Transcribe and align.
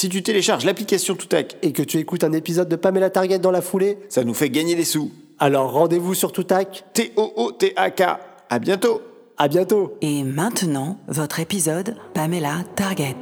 Si 0.00 0.08
tu 0.08 0.22
télécharges 0.22 0.64
l'application 0.64 1.14
Toutac, 1.14 1.58
Et 1.60 1.72
que 1.72 1.82
tu 1.82 1.98
écoutes 1.98 2.24
un 2.24 2.32
épisode 2.32 2.70
de 2.70 2.76
Pamela 2.76 3.10
Target 3.10 3.38
dans 3.38 3.50
la 3.50 3.60
foulée, 3.60 3.98
ça 4.08 4.24
nous 4.24 4.32
fait 4.32 4.48
gagner 4.48 4.74
des 4.74 4.86
sous. 4.86 5.10
alors 5.38 5.72
rendez-vous 5.72 6.14
sur 6.14 6.32
Toutac. 6.32 6.84
T-O-O-T-A-K. 6.94 8.02
À 8.48 8.58
bientôt. 8.58 9.02
À 9.36 9.46
bientôt. 9.48 9.98
Et 10.00 10.22
maintenant, 10.22 10.96
votre 11.06 11.38
épisode 11.38 11.96
Pamela 12.14 12.64
Target. 12.76 13.14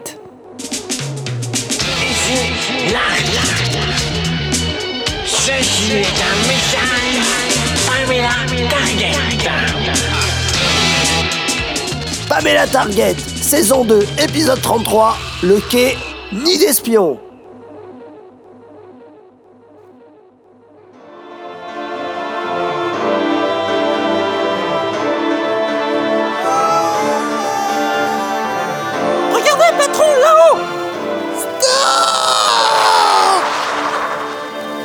Ceci 5.27 5.93
est 5.95 6.21
un 6.23 6.37
message 6.47 7.27
Pamela 7.89 8.37
Target. 8.71 9.19
Pamela 12.29 12.67
Target, 12.69 13.17
saison 13.19 13.85
2, 13.85 14.01
épisode 14.23 14.61
33, 14.61 15.17
le 15.43 15.59
quai, 15.71 15.97
nid 16.33 16.59
d'espion. 16.59 17.19
Regardez, 29.33 29.65
patron, 29.79 30.05
là-haut 30.21 30.59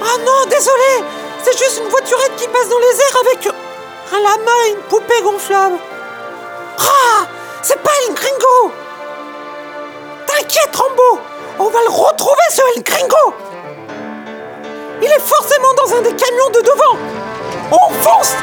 Ah 0.02 0.18
non, 0.20 0.50
désolé 0.50 1.04
C'est 1.44 1.58
juste 1.58 1.82
une 1.84 1.90
voiturette 1.90 2.36
qui 2.38 2.48
passe 2.48 2.70
dans 2.70 2.80
les 2.80 3.02
airs 3.02 3.22
avec 3.22 3.48
un 3.48 4.20
lama 4.22 4.52
et 4.68 4.72
une 4.72 4.82
poupée 4.90 5.22
gonflable. 5.24 5.78
Ah 6.80 7.26
C'est 7.62 7.82
pas 7.82 7.92
El 8.08 8.14
Gringo 8.14 8.83
T'inquiète, 10.36 10.76
Rambo. 10.76 11.22
On 11.60 11.70
va 11.70 11.80
le 11.88 11.92
retrouver, 11.92 12.42
ce 12.50 12.62
El 12.76 12.84
Gringo. 12.84 13.34
Il 15.02 15.08
est 15.08 15.22
forcément 15.22 15.74
dans 15.78 15.94
un 15.96 16.02
des 16.02 16.16
camions 16.16 16.50
de 16.54 16.62
devant. 16.62 16.98
On 17.72 17.94
fonce. 17.94 18.36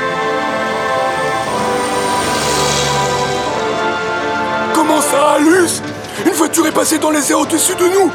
Comment 4.73 5.01
ça, 5.01 5.39
Luce 5.41 5.83
Une 6.25 6.33
voiture 6.33 6.67
est 6.69 6.73
passée 6.73 6.99
dans 6.99 7.11
les 7.11 7.29
airs 7.33 7.41
au-dessus 7.41 7.75
de 7.75 7.89
nous. 7.89 8.11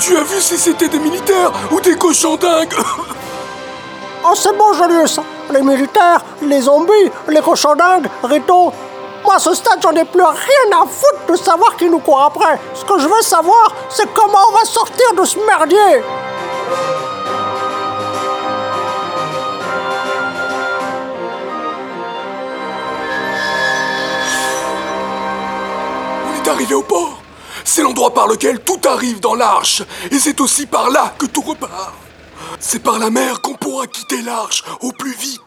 Tu 0.00 0.16
as 0.16 0.22
vu 0.22 0.40
si 0.40 0.58
c'était 0.58 0.88
des 0.88 0.98
militaires 0.98 1.52
ou 1.70 1.80
des 1.80 1.96
cochons 1.96 2.36
dingues? 2.36 2.74
Oh, 4.22 4.34
c'est 4.34 4.54
bon, 4.54 4.74
Julius. 4.74 5.18
Les 5.50 5.62
militaires, 5.62 6.22
les 6.42 6.60
zombies, 6.60 7.10
les 7.28 7.40
cochons 7.40 7.74
dingues, 7.74 8.06
Rito. 8.22 8.70
À 9.32 9.38
ce 9.38 9.54
stade, 9.54 9.78
j'en 9.80 9.92
ai 9.92 10.04
plus 10.04 10.22
rien 10.22 10.82
à 10.82 10.84
foutre 10.84 11.26
de 11.28 11.36
savoir 11.36 11.76
qui 11.76 11.88
nous 11.88 12.00
court 12.00 12.20
après. 12.20 12.58
Ce 12.74 12.84
que 12.84 12.98
je 12.98 13.06
veux 13.06 13.22
savoir, 13.22 13.72
c'est 13.88 14.12
comment 14.12 14.40
on 14.48 14.52
va 14.52 14.64
sortir 14.64 15.14
de 15.16 15.24
ce 15.24 15.38
merdier. 15.38 16.02
On 26.26 26.42
est 26.42 26.48
arrivé 26.48 26.74
au 26.74 26.82
port 26.82 27.22
C'est 27.64 27.82
l'endroit 27.82 28.12
par 28.12 28.26
lequel 28.26 28.58
tout 28.58 28.80
arrive 28.88 29.20
dans 29.20 29.36
l'arche 29.36 29.82
Et 30.10 30.18
c'est 30.18 30.40
aussi 30.40 30.66
par 30.66 30.90
là 30.90 31.14
que 31.16 31.26
tout 31.26 31.42
repart 31.42 31.94
C'est 32.58 32.82
par 32.82 32.98
la 32.98 33.10
mer 33.10 33.40
qu'on 33.42 33.54
pourra 33.54 33.86
quitter 33.86 34.22
l'arche 34.22 34.64
au 34.80 34.90
plus 34.90 35.14
vite 35.14 35.40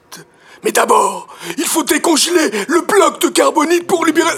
mais 0.64 0.72
d'abord, 0.72 1.28
il 1.58 1.66
faut 1.66 1.83
décongeler 1.83 2.50
le 2.67 2.81
bloc 2.81 3.22
de 3.22 3.28
carbonite 3.28 3.86
pour 3.88 4.06
libérer... 4.06 4.31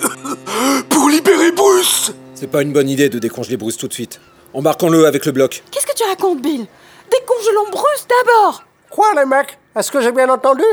pour 0.89 1.09
libérer 1.09 1.51
Bruce. 1.51 2.11
C'est 2.33 2.51
pas 2.51 2.61
une 2.61 2.73
bonne 2.73 2.89
idée 2.89 3.09
de 3.09 3.19
décongeler 3.19 3.57
Bruce 3.57 3.77
tout 3.77 3.87
de 3.87 3.93
suite. 3.93 4.19
Embarquons-le 4.53 5.05
avec 5.05 5.25
le 5.25 5.31
bloc. 5.31 5.63
Qu'est-ce 5.71 5.85
que 5.85 5.95
tu 5.95 6.03
racontes, 6.03 6.41
Bill? 6.41 6.65
Décongelons 7.11 7.69
Bruce 7.71 8.07
d'abord! 8.09 8.63
Quoi, 8.89 9.13
les 9.15 9.25
mecs? 9.25 9.57
Est-ce 9.75 9.91
que 9.91 10.01
j'ai 10.01 10.11
bien 10.11 10.29
entendu? 10.29 10.63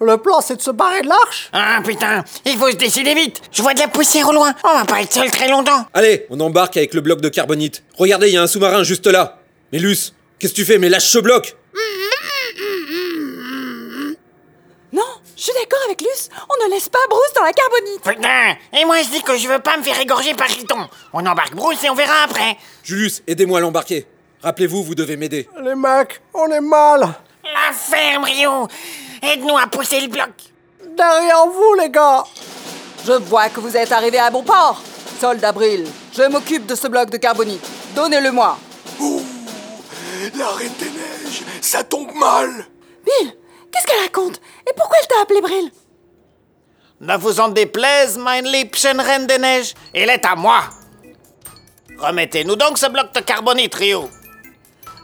Le 0.00 0.18
plan, 0.18 0.40
c'est 0.40 0.56
de 0.56 0.62
se 0.62 0.70
barrer 0.70 1.00
de 1.00 1.08
l'arche? 1.08 1.48
Ah 1.52 1.80
putain, 1.82 2.22
il 2.44 2.56
faut 2.58 2.70
se 2.70 2.76
décider 2.76 3.14
vite. 3.14 3.40
Je 3.50 3.62
vois 3.62 3.72
de 3.72 3.80
la 3.80 3.88
poussière 3.88 4.28
au 4.28 4.32
loin, 4.32 4.54
on 4.62 4.78
va 4.78 4.84
pas 4.84 5.00
être 5.00 5.12
seul 5.12 5.30
très 5.30 5.48
longtemps. 5.48 5.86
Allez, 5.94 6.26
on 6.28 6.38
embarque 6.40 6.76
avec 6.76 6.92
le 6.92 7.00
bloc 7.00 7.20
de 7.20 7.30
carbonite. 7.30 7.82
Regardez, 7.96 8.28
il 8.28 8.34
y 8.34 8.36
a 8.36 8.42
un 8.42 8.46
sous-marin 8.46 8.82
juste 8.82 9.06
là. 9.06 9.38
Mais 9.72 9.78
Luce, 9.78 10.14
qu'est-ce 10.38 10.52
que 10.52 10.56
tu 10.56 10.64
fais? 10.66 10.78
Mais 10.78 10.90
lâche 10.90 11.08
ce 11.08 11.18
bloc! 11.18 11.56
Non, 11.74 11.80
je 15.36 15.42
suis 15.42 15.52
d'accord 15.52 15.80
avec 15.84 16.00
Luce, 16.00 16.28
on 16.48 16.66
ne 16.66 16.70
laisse 16.72 16.88
pas 16.88 16.98
Bruce 17.10 17.32
dans 17.36 17.44
la 17.44 17.52
carbonite 17.52 18.02
Putain 18.02 18.56
Et 18.78 18.84
moi 18.84 19.02
je 19.02 19.10
dis 19.10 19.22
que 19.22 19.36
je 19.36 19.46
veux 19.48 19.58
pas 19.58 19.76
me 19.76 19.82
faire 19.82 20.00
égorger 20.00 20.34
par 20.34 20.48
Riton 20.48 20.88
On 21.12 21.24
embarque 21.26 21.54
Bruce 21.54 21.84
et 21.84 21.90
on 21.90 21.94
verra 21.94 22.24
après 22.24 22.56
Julius, 22.82 23.22
aidez-moi 23.26 23.58
à 23.58 23.60
l'embarquer. 23.60 24.06
Rappelez-vous, 24.42 24.82
vous 24.84 24.94
devez 24.94 25.16
m'aider. 25.16 25.48
Les 25.62 25.74
mecs, 25.74 26.20
on 26.32 26.46
est 26.50 26.60
mal. 26.60 27.00
La 27.00 27.72
ferme, 27.72 28.24
Rio 28.24 28.68
Aide-nous 29.22 29.56
à 29.56 29.66
pousser 29.66 30.00
le 30.00 30.08
bloc 30.08 30.30
Derrière 30.96 31.46
vous, 31.46 31.74
les 31.80 31.90
gars. 31.90 32.24
Je 33.04 33.12
vois 33.12 33.48
que 33.48 33.60
vous 33.60 33.76
êtes 33.76 33.92
arrivé 33.92 34.18
à 34.18 34.30
bon 34.30 34.42
port. 34.42 34.80
Soldat 35.20 35.48
Abril, 35.48 35.86
je 36.16 36.22
m'occupe 36.28 36.66
de 36.66 36.74
ce 36.74 36.86
bloc 36.88 37.10
de 37.10 37.16
carbonite. 37.16 37.66
Donnez-le-moi. 37.94 38.58
Ouh, 39.00 39.22
la 40.36 40.48
Reine 40.48 40.72
des 40.78 40.86
Neiges, 40.86 41.42
ça 41.60 41.82
tombe 41.84 42.12
mal 42.14 42.66
Bill, 43.04 43.32
qu'est-ce 43.76 43.86
qu'elle 43.86 44.02
raconte? 44.02 44.40
Et 44.68 44.72
pourquoi 44.76 44.96
elle 45.00 45.08
t'a 45.08 45.22
appelé 45.22 45.40
Brill 45.40 45.70
Ne 47.00 47.16
vous 47.16 47.40
en 47.40 47.48
déplaise, 47.48 48.16
mein 48.18 48.42
liebchen 48.42 49.00
Reine 49.00 49.26
des 49.26 49.38
Neiges, 49.38 49.74
il 49.94 50.08
est 50.08 50.24
à 50.24 50.34
moi. 50.34 50.60
Remettez-nous 51.98 52.56
donc 52.56 52.78
ce 52.78 52.86
bloc 52.86 53.12
de 53.14 53.20
carbonite, 53.20 53.74
Rio 53.74 54.08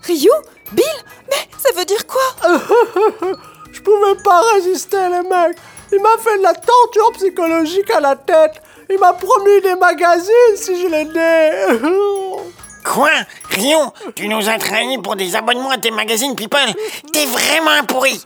Ryu? 0.03 0.31
Bill? 0.72 0.84
Mais 1.31 1.49
ça 1.59 1.71
veut 1.77 1.84
dire 1.84 2.06
quoi? 2.06 2.22
Je 3.72 3.81
pouvais 3.81 4.21
pas 4.22 4.41
résister, 4.55 4.97
les 4.97 5.28
mecs. 5.28 5.56
Il 5.93 6.00
m'a 6.00 6.16
fait 6.19 6.38
de 6.38 6.43
la 6.43 6.55
torture 6.55 7.12
psychologique 7.15 7.91
à 7.91 8.00
la 8.00 8.16
tête. 8.16 8.62
Il 8.91 8.99
m'a 8.99 9.12
promis 9.12 9.61
des 9.62 9.75
magazines 9.75 10.56
si 10.56 10.81
je 10.82 10.88
l'aidais. 10.88 11.66
Quoi? 12.84 13.11
Rio 13.50 13.93
Tu 14.15 14.28
nous 14.28 14.49
as 14.49 14.59
trahis 14.59 14.99
pour 14.99 15.16
des 15.16 15.37
abonnements 15.37 15.71
à 15.71 15.78
tes 15.78 15.91
magazines 15.91 16.34
People? 16.34 16.75
T'es 17.12 17.27
vraiment 17.27 17.71
un 17.71 17.84
pourri 17.84 18.22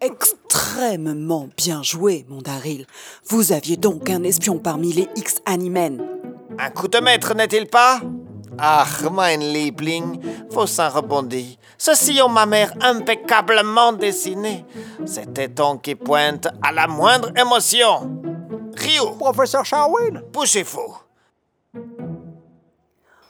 Extrêmement 0.00 1.48
bien 1.56 1.82
joué, 1.82 2.26
mon 2.28 2.42
Daryl. 2.42 2.86
Vous 3.28 3.52
aviez 3.52 3.76
donc 3.76 4.10
un 4.10 4.24
espion 4.24 4.58
parmi 4.58 4.92
les 4.92 5.08
X-Animen. 5.14 6.04
Un 6.58 6.70
coup 6.70 6.88
de 6.88 6.98
maître, 6.98 7.34
n'est-il 7.34 7.66
pas? 7.66 8.00
Ach, 8.58 9.02
mein 9.10 9.38
Liebling, 9.38 10.20
vous 10.50 10.66
s'en 10.66 10.88
rebondit. 10.88 11.58
Ce 11.78 11.94
sillon 11.94 12.28
ma 12.28 12.46
mère 12.46 12.74
impeccablement 12.80 13.92
dessiné. 13.92 14.64
Cet 15.06 15.38
éton 15.38 15.78
qui 15.78 15.94
pointe 15.94 16.48
à 16.62 16.72
la 16.72 16.86
moindre 16.86 17.32
émotion. 17.38 18.22
Rio, 18.76 19.12
Professeur 19.12 19.64
Sherwin 19.64 20.22
bougez-vous. 20.32 20.96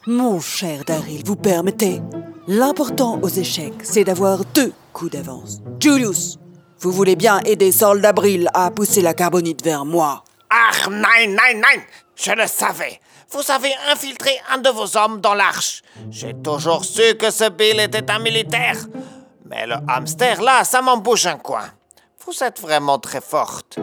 Mon 0.06 0.40
cher 0.40 0.84
Daryl, 0.84 1.22
vous 1.24 1.36
permettez 1.36 2.00
L'important 2.48 3.20
aux 3.22 3.28
échecs, 3.28 3.84
c'est 3.84 4.02
d'avoir 4.02 4.44
deux 4.46 4.72
coups 4.92 5.12
d'avance. 5.12 5.60
Julius, 5.78 6.38
vous 6.80 6.90
voulez 6.90 7.14
bien 7.14 7.38
aider 7.44 7.70
Soldat 7.70 8.12
Brill 8.12 8.48
à 8.52 8.72
pousser 8.72 9.00
la 9.00 9.14
carbonite 9.14 9.62
vers 9.62 9.84
moi 9.84 10.24
Ach, 10.50 10.88
nein, 10.88 11.28
nein, 11.28 11.54
nein 11.54 11.82
Je 12.16 12.32
le 12.32 12.48
savais. 12.48 13.00
Vous 13.30 13.48
avez 13.48 13.72
infiltré 13.92 14.32
un 14.50 14.58
de 14.58 14.70
vos 14.70 14.96
hommes 14.96 15.20
dans 15.20 15.34
l'arche. 15.34 15.82
J'ai 16.10 16.34
toujours 16.34 16.84
su 16.84 17.14
que 17.14 17.30
ce 17.30 17.48
Bill 17.48 17.78
était 17.78 18.10
un 18.10 18.18
militaire. 18.18 18.76
Mais 19.48 19.64
le 19.64 19.76
hamster, 19.86 20.42
là, 20.42 20.64
ça 20.64 20.82
m'en 20.82 20.96
bouge 20.96 21.28
un 21.28 21.38
coin. 21.38 21.68
Vous 22.26 22.42
êtes 22.42 22.60
vraiment 22.60 22.98
très 22.98 23.20
forte. 23.20 23.78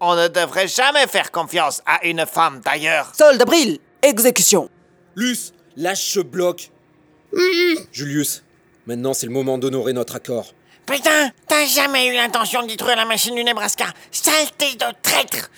On 0.00 0.16
ne 0.16 0.26
devrait 0.26 0.66
jamais 0.66 1.06
faire 1.06 1.30
confiance 1.30 1.80
à 1.86 2.04
une 2.04 2.26
femme, 2.26 2.60
d'ailleurs. 2.64 3.12
Soldat 3.14 3.44
Brill, 3.44 3.78
exécution 4.02 4.68
Luce, 5.14 5.52
lâche 5.76 6.12
ce 6.12 6.20
bloc. 6.20 6.72
Julius, 7.92 8.42
maintenant 8.86 9.14
c'est 9.14 9.26
le 9.26 9.32
moment 9.32 9.58
d'honorer 9.58 9.92
notre 9.92 10.16
accord. 10.16 10.52
Putain, 10.86 11.30
t'as 11.48 11.64
jamais 11.64 12.08
eu 12.08 12.12
l'intention 12.12 12.62
de 12.62 12.68
détruire 12.68 12.96
la 12.96 13.06
machine 13.06 13.34
du 13.34 13.42
Nebraska. 13.42 13.86
Saleté 14.10 14.74
de 14.74 14.84
traître 15.02 15.50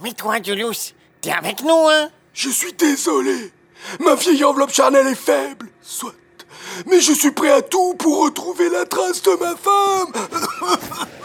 Mais 0.00 0.12
toi, 0.12 0.36
Julius, 0.42 0.94
t'es 1.20 1.32
avec 1.32 1.62
nous, 1.62 1.88
hein 1.88 2.10
Je 2.32 2.48
suis 2.48 2.72
désolé. 2.74 3.52
Ma 4.00 4.14
vieille 4.14 4.44
enveloppe 4.44 4.72
charnelle 4.72 5.08
est 5.08 5.14
faible, 5.16 5.68
soit. 5.82 6.14
Mais 6.86 7.00
je 7.00 7.12
suis 7.12 7.32
prêt 7.32 7.50
à 7.50 7.62
tout 7.62 7.94
pour 7.94 8.22
retrouver 8.24 8.68
la 8.68 8.86
trace 8.86 9.22
de 9.22 9.32
ma 9.32 9.56
femme. 9.56 10.12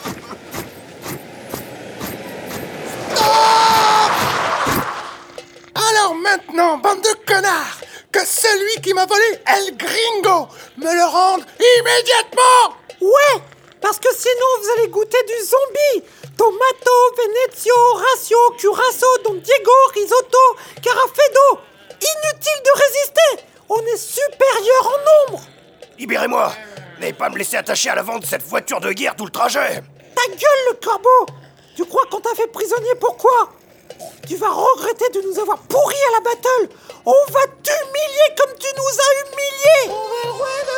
Alors 5.75 6.15
maintenant, 6.15 6.77
bande 6.77 7.01
de 7.01 7.25
connards, 7.25 7.79
que 8.13 8.25
celui 8.25 8.81
qui 8.81 8.93
m'a 8.93 9.05
volé 9.05 9.23
El 9.45 9.75
Gringo 9.75 10.47
me 10.77 10.93
le 10.93 11.05
rende 11.05 11.43
immédiatement. 11.79 12.77
Ouais, 13.01 13.41
parce 13.81 13.99
que 13.99 14.13
sinon 14.13 14.45
vous 14.61 14.69
allez 14.77 14.87
goûter 14.87 15.17
du 15.23 15.43
zombie. 15.43 16.07
Tomato, 16.37 16.91
Venezio, 17.17 17.73
Ratio, 17.95 18.37
Curaçao, 18.57 19.17
Don 19.23 19.33
Diego, 19.33 19.71
Risotto, 19.93 20.55
Carafedo 20.81 21.61
inutile 22.03 22.61
de 22.63 22.71
résister. 22.83 23.47
On 23.69 23.79
est 23.79 23.97
supérieur 23.97 24.87
en 24.87 25.31
nombre. 25.31 25.43
Libérez-moi. 25.97 26.53
N'allez 26.99 27.13
pas 27.13 27.29
me 27.29 27.37
laisser 27.37 27.57
attacher 27.57 27.89
à 27.89 27.95
l'avant 27.95 28.19
de 28.19 28.25
cette 28.25 28.43
voiture 28.43 28.79
de 28.79 28.91
guerre 28.91 29.15
tout 29.15 29.25
le 29.25 29.31
trajet 29.31 29.83
Ta 30.15 30.27
gueule, 30.27 30.63
le 30.69 30.73
corbeau. 30.75 31.33
Tu 31.75 31.83
crois 31.85 32.05
qu'on 32.09 32.19
t'a 32.19 32.35
fait 32.35 32.47
prisonnier 32.47 32.93
pourquoi? 32.99 33.49
Tu 34.27 34.37
vas 34.37 34.49
regretter 34.49 35.09
de 35.09 35.21
nous 35.27 35.37
avoir 35.39 35.57
pourris 35.57 35.95
à 36.09 36.11
la 36.13 36.21
battle. 36.21 36.69
On 37.05 37.31
va 37.31 37.41
t'humilier 37.61 38.35
comme 38.37 38.53
tu 38.57 38.67
nous 38.77 38.87
as 38.87 39.13
humiliés. 39.21 39.85
On 39.89 40.07
va 40.07 40.23
le 40.23 40.31
roi 40.31 40.47
de 40.65 40.73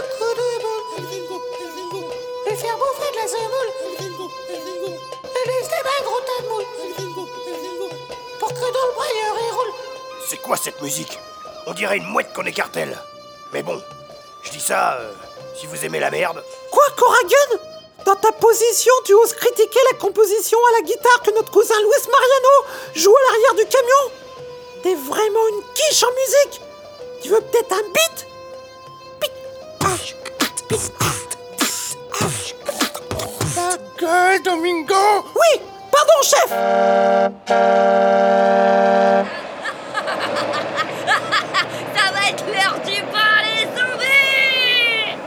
Et 2.51 2.55
faire 2.55 2.77
bouffer 2.77 3.11
de 3.11 3.17
la 3.17 3.27
semoule, 3.27 3.71
laisser 5.45 5.81
un 5.83 6.03
gros 6.03 6.21
tas 6.21 6.41
de 6.41 6.47
moules, 6.47 6.67
Pour 8.39 8.49
que 8.49 8.59
dans 8.59 8.85
le 8.87 8.93
broyeur 8.93 9.35
il 9.37 9.51
roule. 9.53 9.73
C'est 10.27 10.41
quoi 10.41 10.57
cette 10.57 10.81
musique? 10.81 11.19
On 11.67 11.73
dirait 11.73 11.97
une 11.97 12.05
mouette 12.05 12.33
qu'on 12.33 12.45
écartèle. 12.45 12.97
Mais 13.53 13.61
bon, 13.61 13.81
je 14.43 14.51
dis 14.51 14.59
ça 14.59 14.93
euh, 14.95 15.13
si 15.55 15.67
vous 15.67 15.85
aimez 15.85 15.99
la 15.99 16.09
merde. 16.09 16.43
Quoi, 16.71 16.83
Corrigan 16.95 17.74
Dans 18.05 18.15
ta 18.15 18.31
position, 18.31 18.93
tu 19.03 19.13
oses 19.15 19.33
critiquer 19.33 19.79
la 19.91 19.97
composition 19.97 20.57
à 20.69 20.71
la 20.79 20.81
guitare 20.81 21.21
que 21.23 21.31
notre 21.31 21.51
cousin 21.51 21.75
Luis 21.81 22.07
Mariano 22.11 22.55
joue 22.93 23.15
à 23.15 23.31
l'arrière 23.31 23.55
du 23.55 23.65
camion. 23.65 24.11
T'es 24.83 24.95
vraiment 24.95 25.47
une 25.49 25.63
quiche 25.73 26.03
en 26.03 26.11
musique. 26.11 26.61
Tu 27.23 27.29
veux 27.29 27.41
peut-être 27.41 27.73
un 27.73 27.81
beat? 27.93 28.27
Ta 33.55 33.77
gueule, 33.99 34.43
Domingo. 34.43 35.25
Oui 35.35 35.61
Pardon, 35.91 36.21
chef 36.21 36.49
Ça 41.95 42.11
va 42.11 42.29
être 42.29 42.45
l'heure 42.47 42.79
du 42.85 43.01
pain, 43.03 43.35
les 43.43 43.63
zombies 43.65 45.17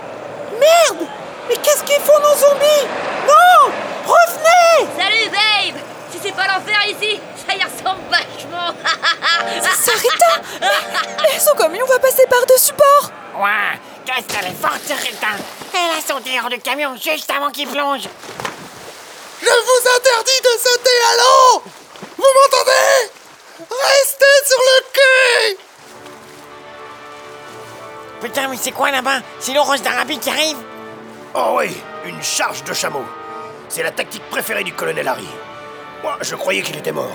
Merde 0.61 1.09
Mais 1.49 1.57
qu'est-ce 1.57 1.83
qu'ils 1.85 2.03
font 2.03 2.21
nos 2.21 2.37
zombies 2.37 2.87
Non 3.27 3.73
Revenez 4.07 4.89
Salut, 4.99 5.31
Babe 5.31 5.81
Si 6.11 6.19
c'est 6.23 6.35
pas 6.35 6.47
l'enfer 6.47 6.79
ici, 6.89 7.21
ça 7.47 7.55
y 7.55 7.63
ressemble 7.63 8.03
vachement 8.11 8.75
C'est 9.81 9.93
Rita 9.93 10.43
Mais 11.23 11.39
son 11.39 11.55
camion 11.55 11.87
va 11.87 11.99
passer 11.99 12.27
par-dessus 12.29 12.73
bord 12.73 13.11
Ouais, 13.43 13.79
qu'est-ce 14.05 14.27
qu'elle 14.35 14.51
est 14.51 14.61
forte, 14.61 14.83
Rita 14.89 15.29
Elle 15.75 15.99
a 15.99 16.01
sauté 16.01 16.31
hors 16.43 16.51
du 16.51 16.59
camion 16.59 16.95
juste 16.97 17.31
avant 17.31 17.51
qu'il 17.51 17.69
plonge. 17.69 18.09
Je 19.41 19.47
vous 19.47 19.89
interdis 19.97 20.41
de 20.43 20.59
sauter 20.61 20.99
à 21.13 21.17
l'eau 21.17 21.63
Vous 22.17 22.25
m'entendez 22.35 23.11
Restez 23.71 24.47
sur 24.47 24.59
le 24.59 24.83
quai 24.93 25.59
Putain, 28.21 28.49
mais 28.49 28.57
c'est 28.61 28.73
quoi 28.73 28.91
là-bas? 28.91 29.21
C'est 29.39 29.53
l'orange 29.55 29.83
d'Arabie 29.83 30.19
qui 30.19 30.31
arrive? 30.31 30.57
Oh 31.35 31.55
oui, 31.59 31.77
une 32.05 32.23
charge 32.23 32.65
de 32.65 32.75
chameau. 32.75 33.05
C'est 33.69 33.83
la 33.85 33.93
tactique 33.93 34.29
préférée 34.31 34.65
du 34.65 34.73
colonel 34.73 35.07
Harry. 35.07 35.29
Moi, 36.03 36.17
je 36.23 36.35
croyais 36.35 36.63
qu'il 36.63 36.77
était 36.77 36.91
mort. 36.91 37.13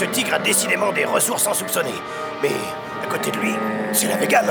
Ce 0.00 0.06
tigre 0.06 0.32
a 0.32 0.38
décidément 0.38 0.92
des 0.92 1.04
ressources 1.04 1.46
insoupçonnées. 1.46 2.00
Mais 2.40 2.52
à 3.04 3.06
côté 3.06 3.30
de 3.30 3.36
lui, 3.36 3.52
c'est 3.92 4.06
la 4.06 4.16
végane. 4.16 4.50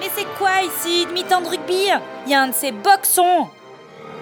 Mais 0.00 0.08
c'est 0.16 0.24
quoi 0.38 0.62
ici 0.62 1.04
Demi-temps 1.04 1.42
de 1.42 1.48
rugby? 1.48 1.90
Il 2.24 2.32
y 2.32 2.34
a 2.34 2.40
un 2.40 2.46
de 2.46 2.54
ces 2.54 2.72
boxons. 2.72 3.50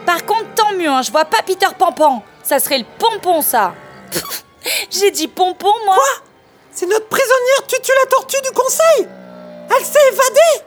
Par 0.04 0.26
contre, 0.26 0.52
tant 0.56 0.72
mieux, 0.72 0.88
hein, 0.88 1.02
je 1.02 1.12
vois 1.12 1.24
pas 1.24 1.42
Peter 1.46 1.68
Pampan 1.78 2.24
Ça 2.42 2.58
serait 2.58 2.78
le 2.78 2.84
pompon, 2.98 3.42
ça. 3.42 3.74
J'ai 4.90 5.12
dit 5.12 5.28
pompon, 5.28 5.72
moi. 5.86 5.94
Quoi? 5.94 6.24
C'est 6.72 6.86
notre 6.86 7.06
prisonnière 7.06 7.66
Tutu 7.68 7.92
la 8.02 8.10
tortue 8.10 8.42
du 8.42 8.50
conseil. 8.50 9.08
Elle 9.70 9.84
s'est 9.84 10.08
évadée. 10.08 10.64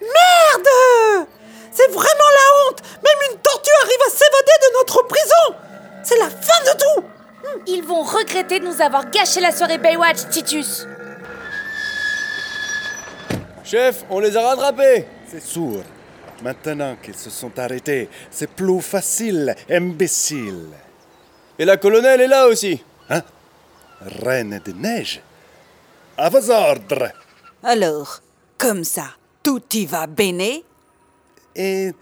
Merde! 0.00 1.26
C'est 1.72 1.88
vraiment 1.88 2.06
la 2.06 2.68
honte. 2.70 2.82
Même 3.02 3.32
une 3.32 3.38
tortue 3.38 3.70
arrive 3.82 4.02
à 4.06 4.10
s'évader 4.10 4.58
de 4.62 4.78
notre 4.78 5.02
prison. 5.08 5.56
C'est 6.04 6.18
la 6.20 6.30
fin 6.30 6.72
de 6.72 6.78
tout 6.78 7.11
Ils 7.66 7.82
vont 7.82 8.02
regretter 8.02 8.60
de 8.60 8.66
nous 8.66 8.80
avoir 8.80 9.10
gâché 9.10 9.40
la 9.40 9.52
soirée 9.52 9.78
Baywatch, 9.78 10.28
Titus 10.30 10.86
Chef, 13.64 14.04
on 14.10 14.18
les 14.18 14.36
a 14.36 14.42
rattrapés 14.42 15.06
C'est 15.26 15.42
sûr. 15.42 15.82
Maintenant 16.42 16.96
qu'ils 17.00 17.14
se 17.14 17.30
sont 17.30 17.56
arrêtés, 17.58 18.08
c'est 18.30 18.50
plus 18.50 18.80
facile, 18.80 19.54
imbécile. 19.70 20.68
Et 21.58 21.64
la 21.64 21.76
colonelle 21.76 22.20
est 22.20 22.26
là 22.28 22.48
aussi. 22.48 22.82
Hein? 23.08 23.22
Reine 24.22 24.60
de 24.64 24.72
neige 24.72 25.22
À 26.16 26.28
vos 26.28 26.50
ordres. 26.50 27.12
Alors, 27.62 28.20
comme 28.58 28.82
ça, 28.82 29.04
tout 29.42 29.62
y 29.72 29.86
va 29.86 30.08
béné 30.08 30.64
Et 31.54 31.92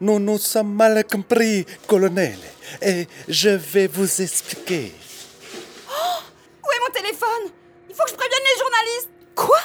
nous 0.00 0.18
nous 0.18 0.38
sommes 0.38 0.74
mal 0.74 1.04
compris, 1.04 1.66
colonel. 1.86 2.38
Et 2.82 3.06
je 3.28 3.50
vais 3.50 3.86
vous 3.86 4.20
expliquer. 4.20 4.92
Où 5.88 6.68
est 6.70 6.80
mon 6.86 6.92
téléphone? 6.94 7.52
Il 7.88 7.94
faut 7.94 8.04
que 8.04 8.10
je 8.10 8.14
prévienne 8.14 8.40
les 8.44 8.60
journalistes. 8.60 9.10
Quoi? 9.34 9.58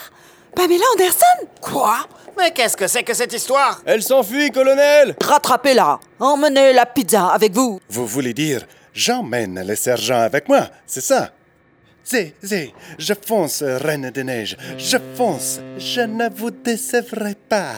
Pamela 0.55 0.85
Anderson? 0.93 1.47
Quoi? 1.61 2.07
Mais 2.37 2.51
qu'est-ce 2.51 2.77
que 2.77 2.87
c'est 2.87 3.03
que 3.03 3.13
cette 3.13 3.33
histoire? 3.33 3.81
Elle 3.85 4.01
s'enfuit, 4.01 4.51
colonel. 4.51 5.15
Rattrapez-la. 5.21 5.99
Emmenez 6.19 6.73
la 6.73 6.85
pizza 6.85 7.27
avec 7.27 7.53
vous. 7.53 7.79
Vous 7.89 8.07
voulez 8.07 8.33
dire, 8.33 8.65
j'emmène 8.93 9.65
le 9.65 9.75
sergent 9.75 10.21
avec 10.21 10.47
moi, 10.47 10.69
c'est 10.85 11.01
ça? 11.01 11.31
C'est, 12.03 12.35
c'est, 12.43 12.73
je 12.97 13.13
fonce, 13.13 13.63
reine 13.63 14.09
de 14.09 14.21
neige, 14.23 14.57
je 14.77 14.97
fonce, 15.15 15.61
je 15.77 16.01
ne 16.01 16.27
vous 16.29 16.51
décevrai 16.51 17.35
pas. 17.47 17.75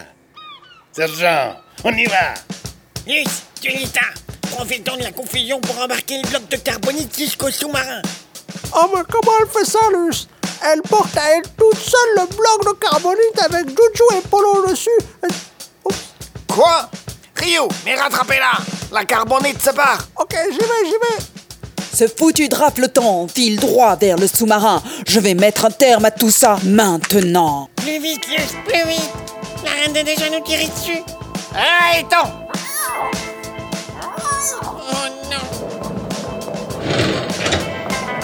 Sergent, 0.94 1.58
on 1.84 1.92
y 1.92 2.06
va. 2.06 2.34
Lus, 3.08 3.44
Tulita, 3.62 4.02
profitons 4.52 4.98
de 4.98 5.04
la 5.04 5.12
confusion 5.12 5.60
pour 5.60 5.80
embarquer 5.82 6.22
le 6.22 6.30
bloc 6.30 6.50
de 6.50 6.58
carbonite 6.58 7.18
jusqu'au 7.18 7.52
sous-marin. 7.52 8.02
Oh 8.76 8.86
mais 8.94 9.02
comment 9.10 9.38
elle 9.42 9.50
fait 9.50 9.70
ça, 9.70 9.80
Luce? 9.94 10.28
Elle 10.64 10.82
porte 10.82 11.16
à 11.18 11.32
elle 11.32 11.44
toute 11.58 11.78
seule 11.78 12.16
le 12.16 12.26
bloc 12.36 12.66
de 12.66 12.80
carbonite 12.80 13.42
avec 13.42 13.68
Juju 13.68 14.18
et 14.18 14.28
Polo 14.28 14.66
dessus. 14.68 14.90
Quoi? 16.48 16.90
Rio, 17.36 17.68
mais 17.84 17.96
rattrapez-la. 17.96 18.54
La 18.92 19.06
carbonite 19.06 19.62
se 19.62 19.72
part 19.72 20.08
Ok, 20.20 20.36
j'y 20.52 20.58
vais, 20.58 20.86
j'y 20.86 20.92
vais. 20.92 21.24
Ce 21.94 22.08
foutu 22.08 22.50
drafleton 22.50 23.28
file 23.28 23.60
droit 23.60 23.96
vers 23.96 24.18
le 24.18 24.28
sous-marin. 24.28 24.82
Je 25.08 25.20
vais 25.20 25.34
mettre 25.34 25.66
un 25.66 25.72
terme 25.72 26.06
à 26.06 26.12
tout 26.12 26.32
ça 26.32 26.58
maintenant. 26.64 27.70
Plus 27.76 28.00
vite, 28.02 28.28
Lus, 28.28 28.58
plus 28.66 28.90
vite. 28.90 29.12
La 29.64 29.72
reine 29.72 29.96
a 29.96 30.04
déjà 30.04 30.30
nous 30.30 30.44
tirer 30.44 30.68
dessus 30.68 31.04
Allez, 31.58 32.04
attends 32.06 32.32
Oh 34.62 35.08
non 35.32 35.46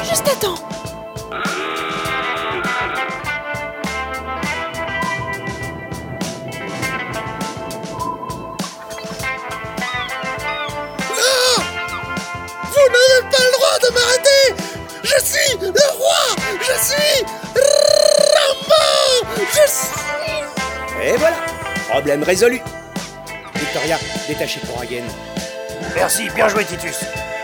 Juste 0.03 0.27
attends. 0.27 0.55
Non 11.17 11.63
Vous 12.65 12.87
n'avez 12.91 13.21
pas 13.31 13.43
le 13.45 13.51
droit 13.53 13.77
de 13.81 13.89
m'arrêter. 13.93 14.43
Je 15.03 15.17
suis 15.23 15.57
le 15.61 15.87
roi. 15.97 16.21
Je 16.59 16.75
suis 16.83 17.23
Rambo. 18.35 18.85
Je 19.39 19.65
suis... 19.71 21.07
Et 21.07 21.15
voilà. 21.17 21.37
Problème 21.89 22.23
résolu 22.23 22.61
Victoria, 23.61 23.97
détachez 24.27 24.59
Corrigan. 24.61 25.03
Merci, 25.95 26.29
bien 26.31 26.47
joué, 26.47 26.65
Titus. 26.65 26.99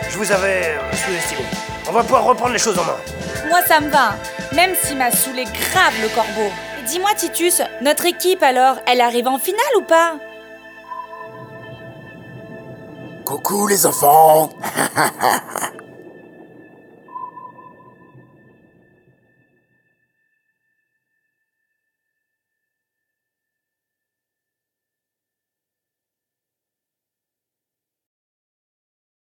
Je 0.10 0.18
vous 0.18 0.32
avais 0.32 0.78
sous-estimé. 0.94 1.42
On 1.88 1.92
va 1.92 2.02
pouvoir 2.02 2.24
reprendre 2.24 2.54
les 2.54 2.60
choses 2.60 2.78
en 2.80 2.84
main. 2.84 2.98
Moi, 3.48 3.62
ça 3.68 3.80
me 3.80 3.90
va, 3.90 4.16
même 4.54 4.72
s'il 4.76 4.98
m'a 4.98 5.12
saoulé 5.12 5.44
grave 5.44 5.94
le 6.02 6.10
corbeau. 6.10 6.52
Dis-moi, 6.88 7.12
Titus, 7.16 7.62
notre 7.82 8.06
équipe 8.06 8.42
alors, 8.42 8.78
elle 8.88 9.02
arrive 9.02 9.28
en 9.28 9.38
finale 9.38 9.60
ou 9.78 9.82
pas? 9.82 10.16
Coucou 13.26 13.68
les 13.68 13.86
enfants 13.86 14.50